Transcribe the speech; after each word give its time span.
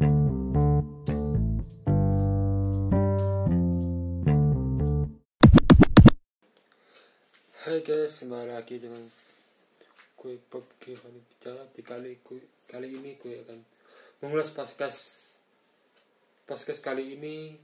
Hai 0.00 0.08
guys, 7.84 8.24
kembali 8.24 8.48
lagi 8.48 8.80
dengan 8.80 9.04
gue 10.16 10.40
Bob 10.48 10.64
Giovanni 10.80 11.20
Bijaya 11.20 11.68
di 11.76 11.84
kali 11.84 12.16
gue, 12.24 12.64
kali 12.64 12.96
ini 12.96 13.20
gue 13.20 13.44
akan 13.44 13.60
mengulas 14.24 14.48
podcast 14.56 15.36
podcast 16.48 16.80
kali 16.80 17.20
ini 17.20 17.60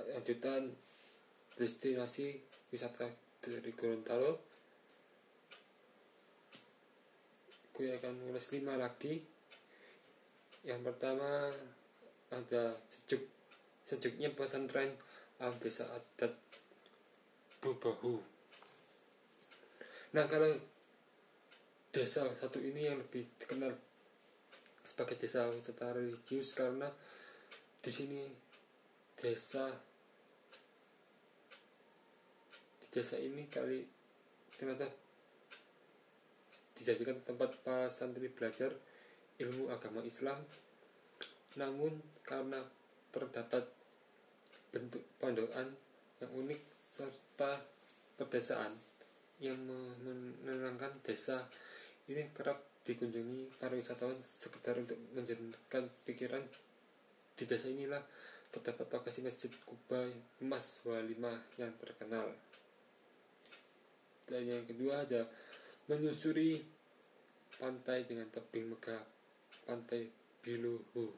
lanjutan 0.00 0.72
destinasi 1.60 2.32
wisata 2.72 3.04
dari 3.44 3.76
Gorontalo. 3.76 4.40
Gue 7.76 7.92
akan 8.00 8.24
mengulas 8.24 8.48
lima 8.56 8.80
lagi 8.80 9.35
yang 10.66 10.82
pertama 10.82 11.54
ada 12.34 12.74
sejuk 12.90 13.22
sejuknya 13.86 14.34
pesantren 14.34 14.90
alam 15.38 15.54
desa 15.62 15.86
adat 15.94 16.34
Bubahu. 17.62 18.18
Nah 20.10 20.26
kalau 20.26 20.50
desa 21.94 22.26
satu 22.42 22.58
ini 22.58 22.90
yang 22.90 22.98
lebih 22.98 23.30
dikenal 23.38 23.72
sebagai 24.82 25.16
desa 25.16 25.46
wisata 25.48 25.94
religius 25.94 26.50
karena 26.50 26.90
di 27.78 27.90
sini 27.94 28.26
desa 29.14 29.70
di 32.82 32.86
desa 32.90 33.16
ini 33.22 33.46
kali 33.46 33.86
ternyata 34.58 34.90
dijadikan 36.74 37.22
tempat 37.22 37.54
para 37.62 37.86
santri 37.88 38.28
belajar 38.28 38.74
ilmu 39.40 39.68
agama 39.68 40.00
Islam 40.04 40.40
namun 41.56 41.96
karena 42.24 42.60
terdapat 43.12 43.64
bentuk 44.68 45.00
pondokan 45.16 45.72
yang 46.20 46.32
unik 46.36 46.60
serta 46.92 47.64
pedesaan 48.16 48.76
yang 49.40 49.56
menenangkan 49.64 50.96
desa 51.04 51.44
ini 52.08 52.28
kerap 52.32 52.60
dikunjungi 52.86 53.58
para 53.58 53.74
wisatawan 53.74 54.16
sekedar 54.24 54.78
untuk 54.78 54.94
menjernihkan 55.12 55.90
pikiran. 56.06 56.44
Di 57.36 57.44
desa 57.44 57.66
inilah 57.66 58.00
terdapat 58.54 58.86
lokasi 58.88 59.26
masjid 59.26 59.50
Kuba 59.66 60.06
emas 60.40 60.80
Walima 60.86 61.34
yang 61.58 61.74
terkenal. 61.82 62.30
Dan 64.24 64.46
yang 64.46 64.64
kedua 64.64 65.02
ada 65.02 65.26
menyusuri 65.90 66.62
pantai 67.58 68.06
dengan 68.06 68.30
tebing 68.30 68.70
megah 68.70 69.15
pantai 69.66 70.06
Biluhu. 70.40 71.10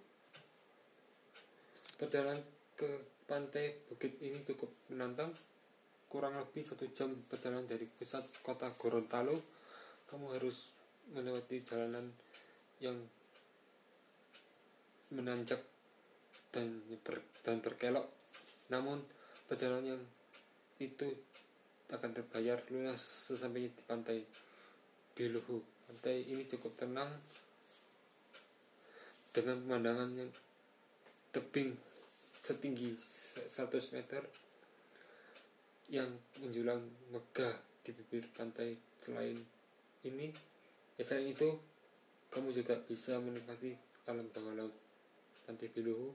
Perjalanan 2.01 2.41
ke 2.73 2.89
pantai 3.29 3.77
bukit 3.93 4.17
ini 4.25 4.41
cukup 4.49 4.73
menantang. 4.89 5.29
Kurang 6.09 6.41
lebih 6.41 6.65
satu 6.65 6.89
jam 6.97 7.13
perjalanan 7.29 7.69
dari 7.69 7.85
pusat 7.85 8.25
kota 8.41 8.73
Gorontalo. 8.73 9.37
Kamu 10.09 10.33
harus 10.33 10.73
melewati 11.13 11.61
jalanan 11.69 12.09
yang 12.81 12.97
menanjak 15.13 15.61
dan 16.49 16.81
ber, 17.05 17.21
dan 17.45 17.61
berkelok. 17.61 18.09
Namun 18.73 19.05
perjalanan 19.45 20.01
yang 20.01 20.03
itu 20.81 21.13
akan 21.93 22.11
terbayar 22.17 22.57
lunas 22.73 23.29
sesampainya 23.29 23.69
di 23.77 23.83
pantai 23.85 24.19
Biluhu. 25.13 25.61
Pantai 25.85 26.25
ini 26.25 26.49
cukup 26.49 26.73
tenang 26.81 27.13
dengan 29.39 29.62
pemandangan 29.62 30.11
yang 30.19 30.31
tebing 31.31 31.70
setinggi 32.42 32.98
100 32.98 33.95
meter 33.95 34.22
yang 35.95 36.11
menjulang 36.42 36.83
megah 37.14 37.55
di 37.86 37.95
bibir 37.95 38.27
pantai 38.35 38.74
selain 38.98 39.39
ini. 40.02 40.35
Ya 40.98 41.07
selain 41.07 41.30
itu 41.30 41.55
kamu 42.35 42.51
juga 42.51 42.83
bisa 42.83 43.23
menikmati 43.23 43.79
alam 44.11 44.27
bawah 44.35 44.58
laut 44.58 44.74
pantai 45.46 45.70
Biluhu 45.70 46.11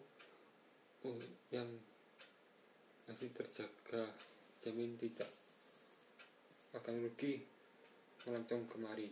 uh, 1.08 1.24
yang 1.48 1.72
masih 3.08 3.32
terjaga. 3.32 4.12
Jamin 4.60 5.00
tidak 5.00 5.32
akan 6.76 7.08
rugi 7.08 7.40
melancong 8.28 8.68
kemari. 8.68 9.08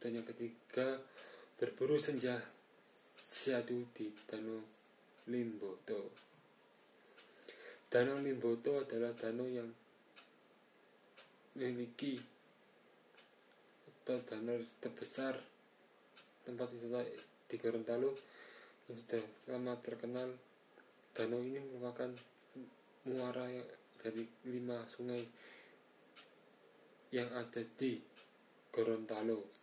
Dan 0.00 0.16
yang 0.16 0.24
ketiga 0.24 0.96
berburu 1.60 2.00
senja 2.00 2.59
siadu 3.30 3.86
di 3.94 4.10
Danau 4.26 4.58
Limboto 5.30 6.10
Danau 7.86 8.18
Limboto 8.18 8.82
adalah 8.82 9.14
danau 9.14 9.46
yang 9.46 9.70
memiliki 11.54 12.18
atau 13.86 14.18
danau 14.26 14.58
terbesar 14.82 15.38
tempat 16.42 16.74
wisata 16.74 17.06
di 17.46 17.54
Gorontalo 17.54 18.10
yang 18.90 18.98
sudah 18.98 19.22
lama 19.54 19.78
terkenal. 19.78 20.30
Danau 21.14 21.42
ini 21.42 21.62
merupakan 21.62 22.10
muara 23.06 23.46
dari 24.02 24.26
lima 24.50 24.82
sungai 24.90 25.22
yang 27.14 27.30
ada 27.34 27.62
di 27.78 27.98
Gorontalo. 28.74 29.59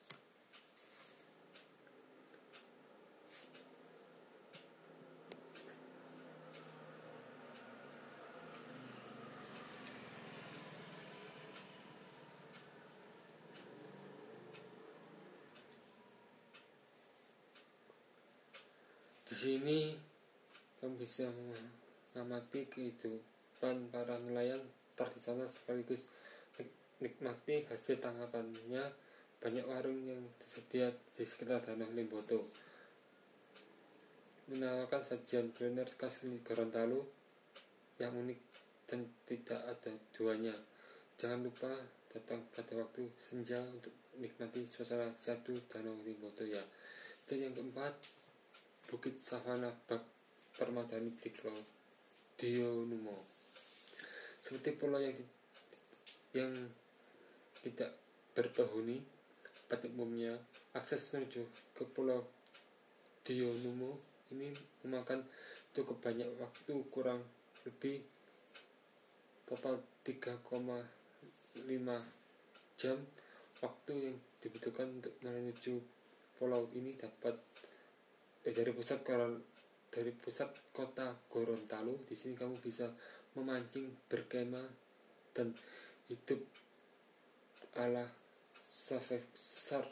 Sini 19.38 19.94
kamu 20.82 20.98
bisa 20.98 21.30
mengamati 21.30 22.66
kehidupan 22.66 23.94
para 23.94 24.18
nelayan 24.18 24.66
tar 24.98 25.14
sekaligus 25.22 26.10
nikmati 26.98 27.62
hasil 27.70 28.02
tangkapannya. 28.02 29.06
Banyak 29.38 29.70
warung 29.70 30.02
yang 30.10 30.26
tersedia 30.42 30.90
di 31.14 31.22
sekitar 31.22 31.62
Danau 31.62 31.94
Limboto. 31.94 32.50
Menawarkan 34.50 35.06
sajian 35.06 35.54
kuliner 35.54 35.86
khas 35.94 36.26
Gorontalo 36.42 37.06
yang 38.02 38.18
unik 38.18 38.40
dan 38.90 39.06
tidak 39.30 39.62
ada 39.62 39.94
duanya. 40.18 40.58
Jangan 41.22 41.46
lupa 41.46 41.70
datang 42.10 42.42
pada 42.50 42.82
waktu 42.82 43.06
senja 43.22 43.62
untuk 43.62 43.94
nikmati 44.18 44.66
suasana 44.66 45.14
satu 45.14 45.54
Danau 45.70 45.94
Limboto 46.02 46.42
ya. 46.42 46.66
Dan 47.30 47.46
yang 47.46 47.54
keempat 47.54 47.94
Bukit 48.88 49.20
Savana 49.20 49.68
Bak 49.68 50.00
Permadani 50.56 51.12
di 51.20 51.30
Pulau 51.30 51.60
Dionumo. 52.40 53.20
Seperti 54.40 54.80
pulau 54.80 55.04
yang 55.04 55.12
di, 55.12 55.26
yang 56.40 56.54
tidak 57.60 57.92
berpenghuni, 58.32 59.04
pada 59.68 59.92
umumnya 59.92 60.40
akses 60.72 61.12
menuju 61.12 61.44
ke 61.76 61.84
Pulau 61.92 62.24
Dionumo 63.28 64.00
ini 64.32 64.56
memakan 64.88 65.28
cukup 65.76 66.00
banyak 66.00 66.32
waktu 66.40 66.74
kurang 66.88 67.20
lebih 67.68 68.00
total 69.44 69.84
3,5 70.08 70.48
jam 72.80 72.98
waktu 73.60 73.94
yang 74.00 74.16
dibutuhkan 74.40 74.88
untuk 74.88 75.12
menuju 75.20 75.76
pulau 76.40 76.72
ini 76.72 76.96
dapat 76.96 77.36
eh, 78.48 78.56
dari 78.56 78.72
pusat 78.72 79.04
dari 79.92 80.12
pusat 80.16 80.72
kota 80.72 81.12
Gorontalo 81.28 82.00
di 82.08 82.16
sini 82.16 82.32
kamu 82.32 82.64
bisa 82.64 82.88
memancing 83.36 83.92
berkemah 84.08 84.64
dan 85.36 85.52
hidup 86.08 86.40
ala 87.76 88.08
survivor. 88.72 89.84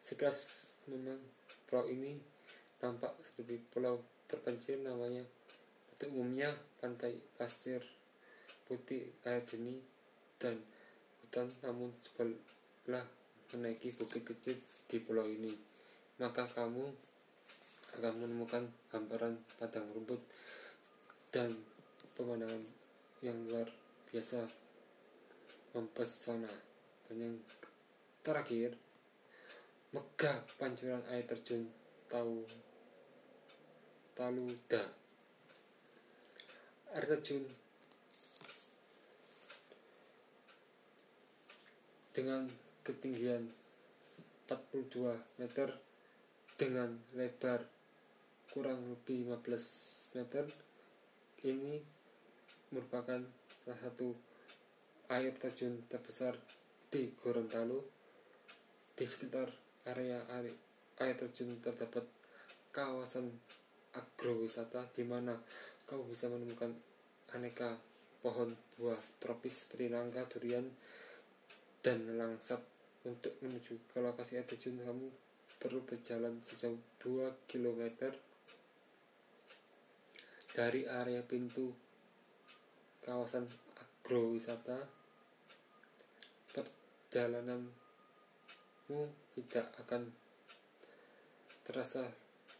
Sekelas 0.00 0.72
memang 0.88 1.20
pulau 1.68 1.84
ini 1.92 2.16
nampak 2.80 3.20
seperti 3.20 3.60
pulau 3.68 4.00
terpencil 4.24 4.80
namanya 4.80 5.20
pada 5.92 6.08
umumnya 6.08 6.48
pantai 6.80 7.20
pasir 7.36 7.84
putih 8.64 9.12
air 9.28 9.44
jernih 9.44 9.84
dan 10.40 10.56
hutan. 11.20 11.52
Namun 11.60 11.92
sebelah 12.00 13.04
menaiki 13.52 13.92
bukit 14.00 14.24
kecil 14.24 14.56
di 14.88 14.96
pulau 15.04 15.28
ini 15.28 15.69
maka 16.20 16.44
kamu 16.52 16.84
akan 17.96 18.14
menemukan 18.20 18.68
hamparan 18.92 19.40
padang 19.56 19.88
rumput 19.96 20.20
dan 21.32 21.48
pemandangan 22.12 22.60
yang 23.24 23.40
luar 23.48 23.64
biasa 24.12 24.44
mempesona. 25.72 26.52
Dan 27.08 27.16
yang 27.24 27.36
terakhir 28.20 28.76
megah 29.96 30.44
pancuran 30.60 31.00
air 31.08 31.24
terjun 31.24 31.64
tahu 32.12 32.44
Taluda. 34.12 34.92
Air 36.92 37.04
terjun 37.16 37.48
dengan 42.12 42.44
ketinggian 42.84 43.48
42 44.44 45.40
meter 45.40 45.89
dengan 46.60 46.92
lebar 47.16 47.64
kurang 48.52 48.92
lebih 48.92 49.32
15 49.32 50.12
meter 50.12 50.44
ini 51.48 51.80
merupakan 52.68 53.16
salah 53.64 53.80
satu 53.80 54.12
air 55.08 55.32
terjun 55.40 55.80
terbesar 55.88 56.36
di 56.92 57.16
Gorontalo. 57.16 57.80
Di 58.92 59.08
sekitar 59.08 59.48
area 59.88 60.20
air 61.00 61.14
terjun 61.16 61.56
terdapat 61.64 62.04
kawasan 62.76 63.32
agrowisata 63.96 64.92
di 64.92 65.08
mana 65.08 65.40
kau 65.88 66.04
bisa 66.04 66.28
menemukan 66.28 66.76
aneka 67.32 67.80
pohon 68.20 68.52
buah 68.76 69.00
tropis 69.16 69.64
seperti 69.64 69.88
nangka, 69.88 70.28
durian, 70.28 70.68
dan 71.80 72.04
langsat. 72.20 72.60
Untuk 73.00 73.32
menuju 73.40 73.88
ke 73.88 73.96
lokasi 74.04 74.36
air 74.36 74.44
terjun 74.44 74.76
kamu 74.76 75.29
perlu 75.60 75.84
berjalan 75.84 76.40
sejauh 76.40 76.80
2 77.04 77.44
km 77.44 78.08
dari 80.56 80.88
area 80.88 81.20
pintu 81.20 81.68
kawasan 83.04 83.44
agrowisata. 83.76 84.88
Perjalananmu 86.50 87.70
tidak 89.36 89.66
akan 89.84 90.08
terasa 91.62 92.08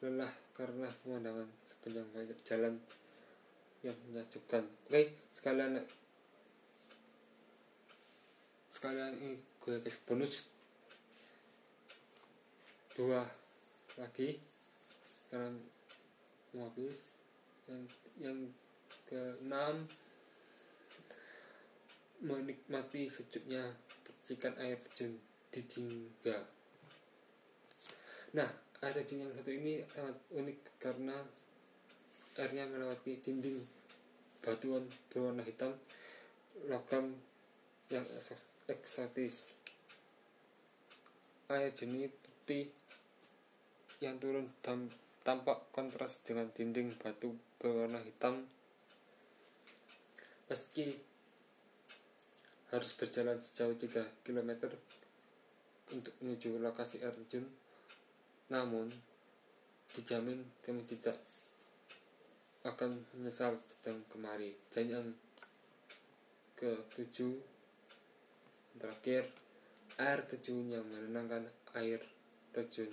lelah 0.04 0.30
karena 0.54 0.86
pemandangan 1.02 1.48
sepanjang 1.66 2.06
jalan 2.46 2.74
yang 3.80 3.96
menyejukkan 4.06 4.64
oke 4.86 5.02
sekalian 5.32 5.80
sekalian 8.70 9.12
ini 9.18 9.40
gue 9.60 9.76
kasih 9.80 10.00
bonus 10.04 10.46
dua 12.96 13.22
lagi. 13.98 14.40
Sekarang 15.26 15.58
mau 16.54 16.66
habis. 16.66 17.18
Yang 17.70 17.82
yang 18.18 18.38
keenam 19.06 19.86
menikmati 22.20 23.08
sejuknya 23.08 23.72
percikan 24.04 24.52
air 24.60 24.76
terjun 24.76 25.16
di 25.48 25.60
Dingga 25.64 26.38
nah 28.36 28.46
air 28.84 28.94
terjun 28.94 29.26
yang 29.26 29.32
satu 29.34 29.50
ini 29.50 29.82
sangat 29.88 30.16
unik 30.30 30.58
karena 30.78 31.16
airnya 32.38 32.68
melewati 32.68 33.18
dinding 33.18 33.64
batuan 34.40 34.86
berwarna 35.10 35.42
hitam 35.44 35.74
logam 36.68 37.16
yang 37.90 38.06
eksotis. 38.68 39.58
Air 41.50 41.74
jernih 41.74 42.12
putih 42.50 42.66
yang 44.02 44.18
turun 44.18 44.50
dan 44.58 44.90
tampak 45.22 45.70
kontras 45.70 46.18
dengan 46.26 46.50
dinding 46.50 46.90
batu 46.98 47.30
berwarna 47.62 48.02
hitam. 48.02 48.42
Meski 50.50 50.98
harus 52.74 52.90
berjalan 52.98 53.38
sejauh 53.38 53.78
3 53.78 54.26
km 54.26 54.66
untuk 55.94 56.10
menuju 56.18 56.58
lokasi 56.58 56.98
air 57.06 57.14
terjun 57.22 57.46
namun 58.50 58.90
dijamin 59.94 60.42
kamu 60.66 60.82
tidak 60.90 61.22
akan 62.66 62.98
menyesal 63.14 63.62
datang 63.62 64.02
kemari. 64.10 64.58
Dan 64.74 64.90
yang 64.90 65.06
ke 66.58 66.82
tujuh 66.98 67.38
terakhir 68.74 69.30
air 70.02 70.18
terjun 70.26 70.66
yang 70.66 70.82
menenangkan 70.90 71.46
air 71.78 72.02
terjun 72.50 72.90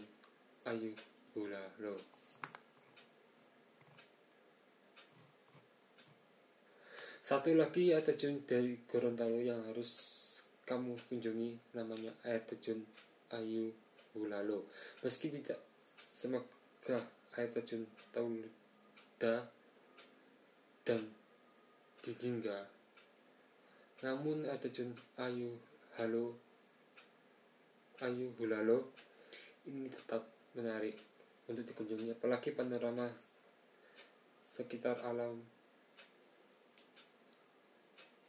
ayu 0.66 0.94
hula 1.34 1.64
lo. 1.82 1.98
Satu 7.22 7.52
lagi 7.60 7.92
air 7.92 8.06
terjun 8.06 8.40
dari 8.48 8.80
Gorontalo 8.88 9.44
yang 9.44 9.60
harus 9.68 10.18
kamu 10.68 11.00
kunjungi 11.08 11.56
namanya 11.76 12.12
air 12.28 12.44
terjun 12.44 12.84
ayu 13.32 13.72
hulalo 14.12 14.68
meski 15.00 15.32
tidak 15.32 15.60
semoga 15.96 17.08
air 17.40 17.48
terjun 17.56 17.88
Tauluda 18.12 19.48
dan 20.84 21.02
Didingga 22.04 22.68
namun 24.04 24.44
air 24.44 24.60
terjun 24.60 24.92
ayu 25.16 25.56
halo 25.96 26.36
Ayu 27.98 28.30
Hulalo 28.38 28.94
ini 29.68 29.92
tetap 29.92 30.24
menarik 30.56 30.96
untuk 31.52 31.68
dikunjungi 31.68 32.16
apalagi 32.16 32.56
panorama 32.56 33.12
sekitar 34.48 35.04
alam 35.04 35.44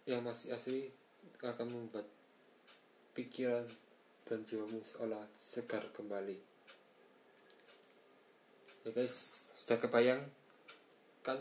yang 0.05 0.27
masih 0.27 0.51
asli 0.53 0.91
akan 1.39 1.71
membuat 1.71 2.11
pikiran 3.15 3.63
dan 4.27 4.43
jiwamu 4.43 4.83
seolah 4.83 5.23
segar 5.39 5.87
kembali. 5.95 6.35
Ya 8.83 8.91
guys 8.91 9.47
sudah 9.63 9.79
kebayang 9.79 10.27
kan 11.23 11.39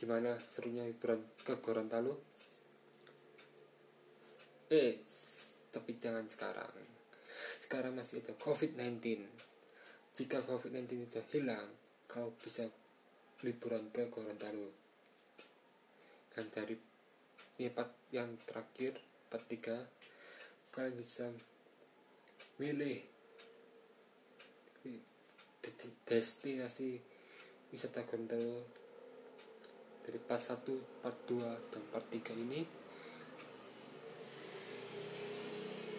gimana 0.00 0.40
serunya 0.48 0.88
hiburan 0.88 1.20
ke 1.44 1.60
Gorontalo? 1.60 2.16
Eh 4.72 4.96
tapi 5.68 6.00
jangan 6.00 6.24
sekarang 6.24 6.97
sekarang 7.62 7.94
masih 7.96 8.22
ada 8.24 8.34
COVID-19 8.38 9.26
jika 10.18 10.42
COVID-19 10.42 11.06
itu 11.06 11.20
hilang 11.30 11.70
kau 12.10 12.34
bisa 12.42 12.66
liburan 13.46 13.86
ke 13.94 14.10
Gorontalo. 14.10 14.74
Dan 16.34 16.50
dari 16.50 16.74
tempat 17.54 17.94
yang 18.10 18.34
terakhir 18.42 18.98
part 19.30 19.46
3 19.46 20.74
kalian 20.74 20.94
bisa 20.98 21.30
milih 22.58 23.06
destinasi 26.08 26.98
wisata 27.70 28.02
Gorontalo 28.02 28.66
dari 30.02 30.18
part 30.24 30.40
1, 30.40 31.04
part 31.04 31.18
2, 31.30 31.70
dan 31.70 31.82
part 31.92 32.06
3 32.10 32.32
ini 32.34 32.64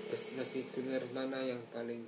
destinasi 0.09 0.65
kuliner 0.73 1.05
mana 1.13 1.37
yang 1.45 1.61
paling 1.69 2.01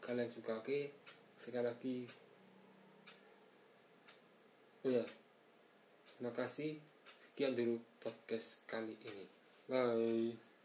kalian 0.00 0.32
suka 0.32 0.56
oke 0.56 0.90
sekali 1.36 1.64
lagi 1.68 1.98
oh 4.86 4.90
ya 4.90 5.04
terima 6.16 6.32
kasih. 6.32 6.80
Sekian 7.36 7.52
dulu 7.52 7.76
podcast 8.00 8.64
kali 8.64 8.96
ini. 9.04 9.28
Bye 9.68 10.55